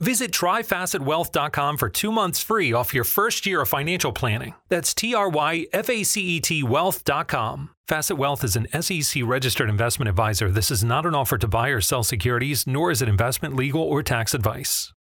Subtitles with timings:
[0.00, 4.54] Visit tryfacetwealth.com for two months free off your first year of financial planning.
[4.70, 7.70] That's T R Y F A C E T wealth.com.
[7.86, 10.50] Facet Wealth is an SEC registered investment advisor.
[10.50, 13.82] This is not an offer to buy or sell securities, nor is it investment, legal,
[13.82, 14.94] or tax advice.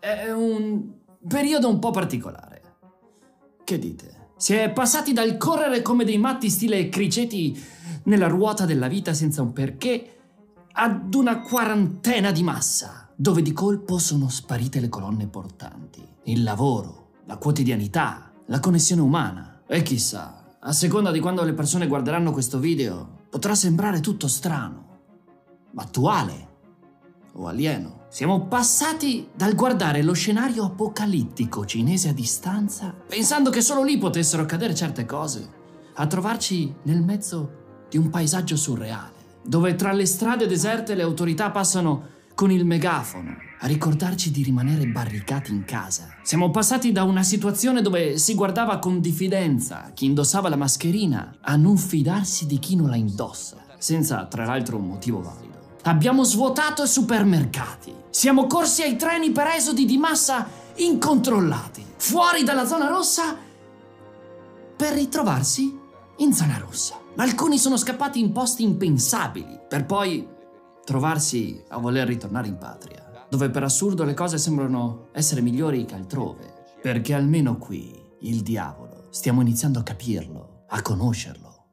[0.00, 2.60] È un periodo un po' particolare.
[3.64, 4.19] Che dite?
[4.40, 7.62] Si è passati dal correre come dei matti stile criceti
[8.04, 10.16] nella ruota della vita senza un perché
[10.72, 16.02] ad una quarantena di massa, dove di colpo sono sparite le colonne portanti.
[16.22, 19.60] Il lavoro, la quotidianità, la connessione umana.
[19.66, 25.00] E chissà, a seconda di quando le persone guarderanno questo video, potrà sembrare tutto strano,
[25.74, 26.48] attuale
[27.34, 27.99] o alieno.
[28.12, 34.42] Siamo passati dal guardare lo scenario apocalittico cinese a distanza, pensando che solo lì potessero
[34.42, 35.48] accadere certe cose,
[35.94, 39.12] a trovarci nel mezzo di un paesaggio surreale,
[39.44, 44.88] dove tra le strade deserte le autorità passano con il megafono a ricordarci di rimanere
[44.88, 46.08] barricati in casa.
[46.24, 51.54] Siamo passati da una situazione dove si guardava con diffidenza chi indossava la mascherina a
[51.54, 55.49] non fidarsi di chi non la indossa, senza tra l'altro un motivo valido.
[55.82, 57.94] Abbiamo svuotato i supermercati.
[58.10, 63.34] Siamo corsi ai treni per esodi di massa incontrollati, fuori dalla zona rossa,
[64.76, 65.78] per ritrovarsi
[66.18, 66.98] in zona rossa.
[67.16, 70.28] Alcuni sono scappati in posti impensabili, per poi
[70.84, 75.94] trovarsi a voler ritornare in patria, dove per assurdo le cose sembrano essere migliori che
[75.94, 81.64] altrove, perché almeno qui il diavolo stiamo iniziando a capirlo, a conoscerlo,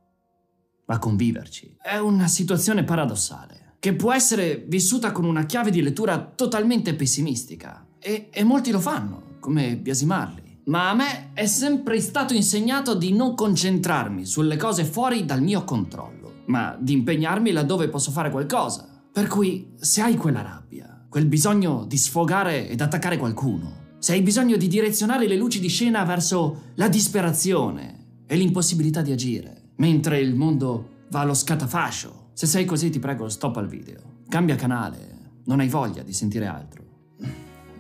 [0.86, 1.78] a conviverci.
[1.82, 7.86] È una situazione paradossale che può essere vissuta con una chiave di lettura totalmente pessimistica.
[8.00, 10.62] E, e, molti lo fanno, come biasimarli.
[10.66, 15.64] Ma a me è sempre stato insegnato di non concentrarmi sulle cose fuori dal mio
[15.64, 18.88] controllo, ma di impegnarmi laddove posso fare qualcosa.
[19.12, 24.22] Per cui, se hai quella rabbia, quel bisogno di sfogare ed attaccare qualcuno, se hai
[24.22, 30.20] bisogno di direzionare le luci di scena verso la disperazione e l'impossibilità di agire, mentre
[30.20, 34.20] il mondo va allo scatafascio se sei così ti prego stop al video.
[34.30, 35.32] Cambia canale.
[35.46, 36.84] Non hai voglia di sentire altro.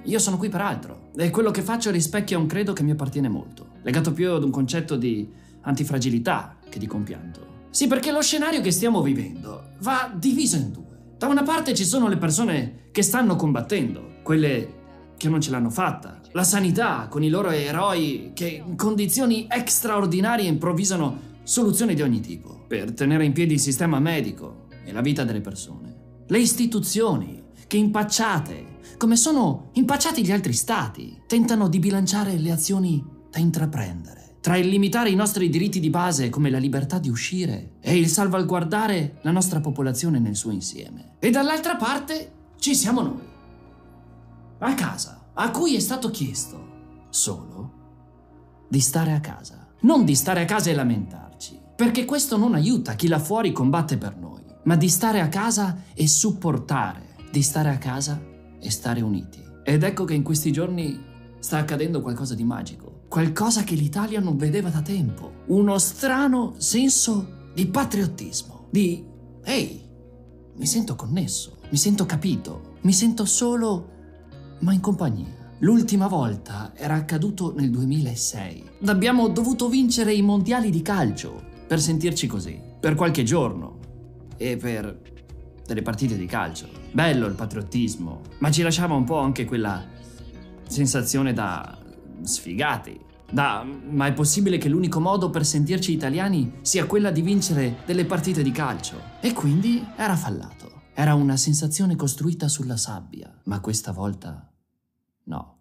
[0.05, 3.29] Io sono qui per altro e quello che faccio rispecchia un credo che mi appartiene
[3.29, 5.31] molto, legato più ad un concetto di
[5.61, 7.67] antifragilità che di compianto.
[7.69, 11.13] Sì, perché lo scenario che stiamo vivendo va diviso in due.
[11.19, 14.73] Da una parte ci sono le persone che stanno combattendo, quelle
[15.17, 20.47] che non ce l'hanno fatta, la sanità con i loro eroi che in condizioni straordinarie
[20.47, 25.23] improvvisano soluzioni di ogni tipo per tenere in piedi il sistema medico e la vita
[25.23, 26.25] delle persone.
[26.27, 33.01] Le istituzioni che impacciate, come sono impacciati gli altri stati, tentano di bilanciare le azioni
[33.31, 37.75] da intraprendere tra il limitare i nostri diritti di base come la libertà di uscire
[37.81, 41.15] e il salvaguardare la nostra popolazione nel suo insieme.
[41.19, 43.27] E dall'altra parte ci siamo noi.
[44.59, 47.71] A casa, a cui è stato chiesto solo
[48.69, 49.66] di stare a casa.
[49.81, 51.27] Non di stare a casa e lamentare
[51.77, 55.83] perché questo non aiuta chi là fuori combatte per noi, ma di stare a casa
[55.93, 58.19] e supportare, di stare a casa
[58.59, 59.39] e stare uniti.
[59.63, 60.99] Ed ecco che in questi giorni
[61.37, 67.51] sta accadendo qualcosa di magico, qualcosa che l'Italia non vedeva da tempo, uno strano senso
[67.53, 69.05] di patriottismo, di
[69.43, 69.81] ehi,
[70.55, 73.89] mi sento connesso, mi sento capito, mi sento solo,
[74.61, 75.36] ma in compagnia.
[75.61, 78.63] L'ultima volta era accaduto nel 2006.
[78.85, 83.79] Abbiamo dovuto vincere i mondiali di calcio per sentirci così, per qualche giorno
[84.37, 85.01] e per
[85.65, 86.69] delle partite di calcio.
[86.91, 89.83] Bello il patriottismo, ma ci lasciava un po' anche quella
[90.67, 91.75] sensazione da
[92.21, 92.99] sfigati.
[93.29, 98.05] Da, ma è possibile che l'unico modo per sentirci italiani sia quella di vincere delle
[98.05, 99.01] partite di calcio?
[99.21, 100.83] E quindi era fallato.
[100.93, 104.51] Era una sensazione costruita sulla sabbia, ma questa volta
[105.27, 105.57] no.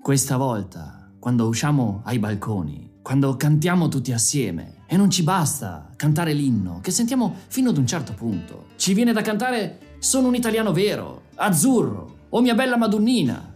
[0.00, 4.80] Questa volta, quando usciamo ai balconi, quando cantiamo tutti assieme.
[4.86, 8.66] E non ci basta cantare l'inno, che sentiamo fino ad un certo punto.
[8.76, 13.52] Ci viene da cantare Sono un italiano vero, azzurro, o mia bella Madonnina.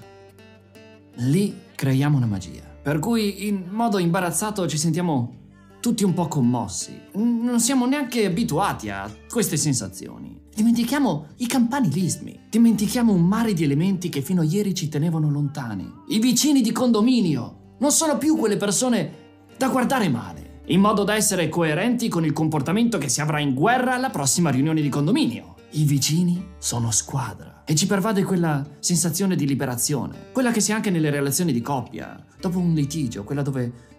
[1.16, 5.45] Lì creiamo una magia, per cui in modo imbarazzato ci sentiamo
[5.86, 7.00] tutti un po' commossi.
[7.12, 10.36] Non siamo neanche abituati a queste sensazioni.
[10.52, 15.88] Dimentichiamo i campanilismi, dimentichiamo un mare di elementi che fino a ieri ci tenevano lontani.
[16.08, 19.12] I vicini di condominio non sono più quelle persone
[19.56, 23.54] da guardare male, in modo da essere coerenti con il comportamento che si avrà in
[23.54, 25.54] guerra alla prossima riunione di condominio.
[25.70, 30.74] I vicini sono squadra e ci pervade quella sensazione di liberazione, quella che si ha
[30.74, 33.94] anche nelle relazioni di coppia, dopo un litigio, quella dove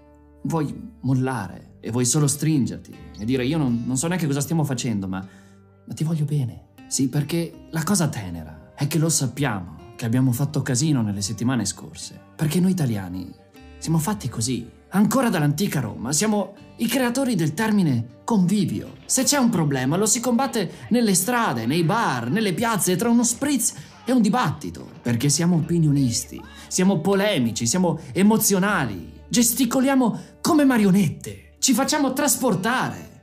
[0.48, 4.64] vuoi mollare e vuoi solo stringerti e dire io non, non so neanche cosa stiamo
[4.64, 5.26] facendo, ma,
[5.86, 6.70] ma ti voglio bene.
[6.88, 11.66] Sì, perché la cosa tenera è che lo sappiamo che abbiamo fatto casino nelle settimane
[11.66, 13.32] scorse, perché noi italiani
[13.78, 18.96] siamo fatti così, Ancora dall'antica Roma siamo i creatori del termine convivio.
[19.06, 23.24] Se c'è un problema lo si combatte nelle strade, nei bar, nelle piazze, tra uno
[23.24, 23.74] spritz
[24.06, 32.14] e un dibattito, perché siamo opinionisti, siamo polemici, siamo emozionali, gesticoliamo come marionette, ci facciamo
[32.14, 33.20] trasportare.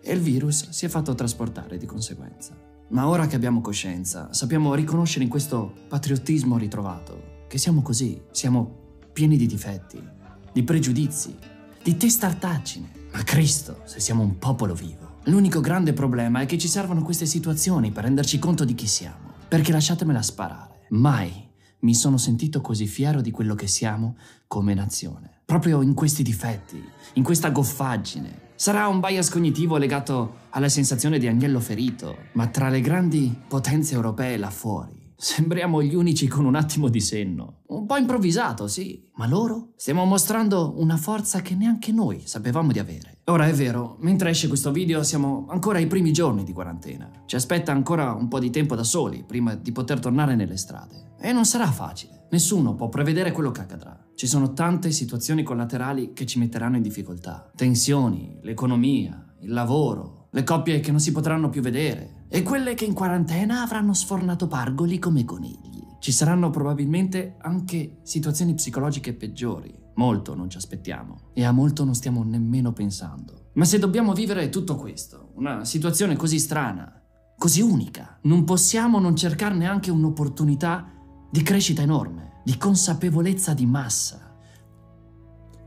[0.00, 2.56] E il virus si è fatto trasportare di conseguenza.
[2.88, 9.02] Ma ora che abbiamo coscienza, sappiamo riconoscere in questo patriottismo ritrovato che siamo così, siamo
[9.12, 10.02] pieni di difetti,
[10.50, 11.36] di pregiudizi,
[11.82, 12.90] di testartaggine.
[13.12, 15.18] Ma Cristo, se siamo un popolo vivo.
[15.24, 19.34] L'unico grande problema è che ci servono queste situazioni per renderci conto di chi siamo.
[19.46, 20.86] Perché lasciatemela sparare.
[20.88, 21.45] Mai
[21.86, 24.16] mi sono sentito così fiero di quello che siamo
[24.48, 25.42] come nazione.
[25.44, 28.54] Proprio in questi difetti, in questa goffaggine.
[28.56, 33.94] Sarà un bias cognitivo legato alla sensazione di agnello ferito, ma tra le grandi potenze
[33.94, 37.62] europee là fuori Sembriamo gli unici con un attimo di senno.
[37.68, 42.78] Un po' improvvisato, sì, ma loro stiamo mostrando una forza che neanche noi sapevamo di
[42.78, 43.20] avere.
[43.24, 47.10] Ora è vero, mentre esce questo video siamo ancora ai primi giorni di quarantena.
[47.24, 51.05] Ci aspetta ancora un po' di tempo da soli prima di poter tornare nelle strade.
[51.18, 52.26] E non sarà facile.
[52.30, 53.98] Nessuno può prevedere quello che accadrà.
[54.14, 57.50] Ci sono tante situazioni collaterali che ci metteranno in difficoltà.
[57.54, 62.84] Tensioni, l'economia, il lavoro, le coppie che non si potranno più vedere, e quelle che
[62.84, 65.84] in quarantena avranno sfornato pargoli come conigli.
[66.00, 69.84] Ci saranno probabilmente anche situazioni psicologiche peggiori.
[69.94, 73.50] Molto non ci aspettiamo e a molto non stiamo nemmeno pensando.
[73.54, 77.02] Ma se dobbiamo vivere tutto questo, una situazione così strana,
[77.38, 80.95] così unica, non possiamo non cercare neanche un'opportunità
[81.30, 84.34] di crescita enorme, di consapevolezza di massa.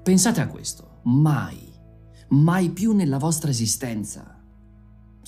[0.01, 1.73] Pensate a questo, mai,
[2.29, 4.39] mai più nella vostra esistenza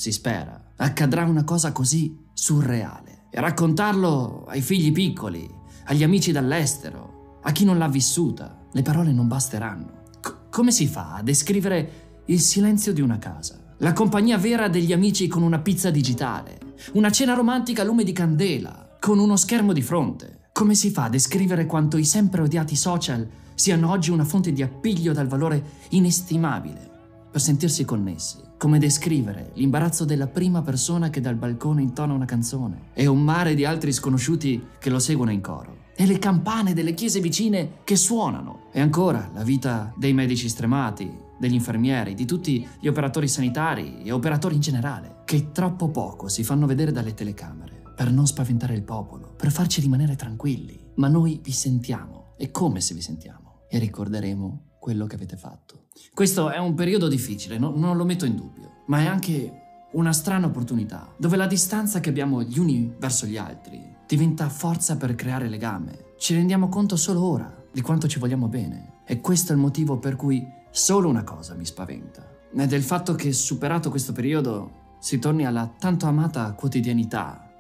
[0.02, 3.28] si spera, accadrà una cosa così surreale.
[3.30, 5.48] E raccontarlo ai figli piccoli,
[5.86, 10.02] agli amici dall'estero, a chi non l'ha vissuta, le parole non basteranno.
[10.20, 13.76] C- come si fa a descrivere il silenzio di una casa?
[13.78, 16.58] La compagnia vera degli amici con una pizza digitale,
[16.94, 20.42] una cena romantica a lume di candela, con uno schermo di fronte.
[20.52, 24.62] Come si fa a descrivere quanto i sempre odiati social siano oggi una fonte di
[24.62, 26.90] appiglio dal valore inestimabile
[27.32, 28.38] per sentirsi connessi?
[28.60, 33.56] Come descrivere l'imbarazzo della prima persona che dal balcone intona una canzone e un mare
[33.56, 35.78] di altri sconosciuti che lo seguono in coro.
[35.96, 38.68] E le campane delle chiese vicine che suonano.
[38.72, 44.12] E ancora la vita dei medici stremati, degli infermieri, di tutti gli operatori sanitari e
[44.12, 48.84] operatori in generale, che troppo poco si fanno vedere dalle telecamere, per non spaventare il
[48.84, 50.80] popolo, per farci rimanere tranquilli.
[50.96, 55.88] Ma noi vi sentiamo, e come se vi sentiamo, e ricorderemo quello che avete fatto.
[56.14, 59.60] Questo è un periodo difficile, no, non lo metto in dubbio, ma è anche
[59.94, 64.98] una strana opportunità, dove la distanza che abbiamo gli uni verso gli altri diventa forza
[64.98, 66.14] per creare legame.
[66.18, 69.00] Ci rendiamo conto solo ora di quanto ci vogliamo bene.
[69.06, 72.28] E questo è il motivo per cui solo una cosa mi spaventa.
[72.54, 77.51] Ed è il fatto che, superato questo periodo, si torni alla tanto amata quotidianità,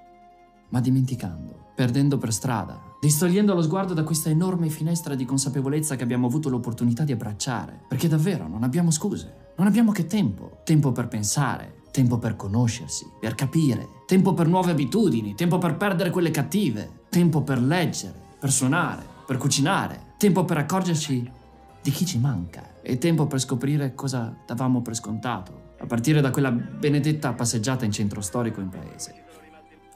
[0.71, 6.03] ma dimenticando, perdendo per strada distogliendo lo sguardo da questa enorme finestra di consapevolezza che
[6.03, 7.81] abbiamo avuto l'opportunità di abbracciare.
[7.87, 10.59] Perché davvero non abbiamo scuse, non abbiamo che tempo.
[10.63, 16.11] Tempo per pensare, tempo per conoscersi, per capire, tempo per nuove abitudini, tempo per perdere
[16.11, 21.31] quelle cattive, tempo per leggere, per suonare, per cucinare, tempo per accorgerci
[21.81, 26.29] di chi ci manca e tempo per scoprire cosa davamo per scontato, a partire da
[26.29, 29.29] quella benedetta passeggiata in centro storico in paese.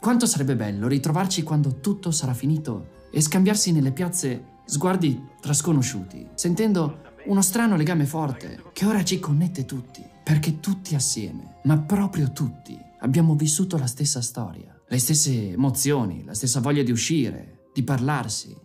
[0.06, 6.28] Quanto sarebbe bello ritrovarci quando tutto sarà finito e scambiarsi nelle piazze sguardi tra sconosciuti,
[6.36, 12.32] sentendo uno strano legame forte che ora ci connette tutti, perché tutti assieme, ma proprio
[12.32, 17.82] tutti, abbiamo vissuto la stessa storia, le stesse emozioni, la stessa voglia di uscire, di
[17.82, 18.56] parlarsi,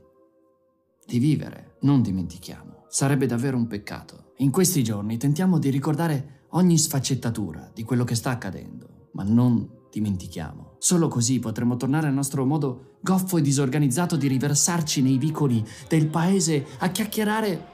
[1.06, 1.76] di vivere.
[1.80, 7.82] Non dimentichiamo, sarebbe davvero un peccato In questi giorni tentiamo di ricordare ogni sfaccettatura di
[7.82, 10.76] quello che sta accadendo, ma non dimentichiamo.
[10.78, 16.06] Solo così potremo tornare al nostro modo goffo e disorganizzato di riversarci nei vicoli del
[16.06, 17.66] paese a chiacchierare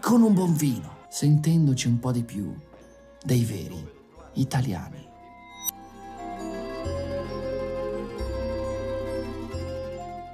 [0.00, 2.54] con un buon vino, sentendoci un po' di più
[3.22, 3.86] dei veri
[4.34, 5.08] italiani.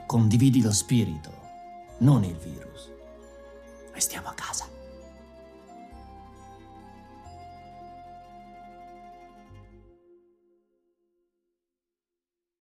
[0.07, 1.33] Condividi lo spirito,
[1.99, 2.90] non il virus.
[3.93, 4.75] Restiamo a casa.